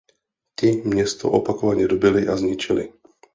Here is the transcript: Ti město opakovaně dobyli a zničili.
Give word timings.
Ti 0.59 0.71
město 0.85 1.31
opakovaně 1.31 1.87
dobyli 1.87 2.27
a 2.27 2.35
zničili. 2.37 2.93